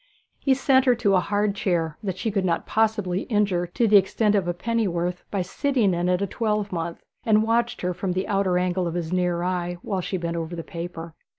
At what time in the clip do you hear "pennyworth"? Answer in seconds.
4.55-5.23